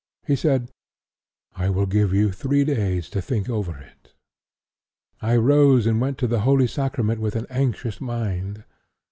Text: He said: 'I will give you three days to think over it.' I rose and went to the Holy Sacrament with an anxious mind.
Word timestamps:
He 0.25 0.35
said: 0.35 0.71
'I 1.55 1.69
will 1.69 1.85
give 1.85 2.11
you 2.11 2.31
three 2.31 2.65
days 2.65 3.07
to 3.11 3.21
think 3.21 3.47
over 3.47 3.77
it.' 3.77 4.15
I 5.21 5.35
rose 5.35 5.85
and 5.85 6.01
went 6.01 6.17
to 6.17 6.27
the 6.27 6.39
Holy 6.39 6.65
Sacrament 6.65 7.21
with 7.21 7.35
an 7.35 7.45
anxious 7.51 8.01
mind. 8.01 8.63